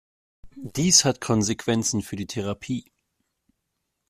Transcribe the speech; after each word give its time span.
Dies 0.55 1.05
hat 1.05 1.21
Konsequenzen 1.21 2.01
für 2.01 2.15
die 2.15 2.25
Therapie. 2.25 2.91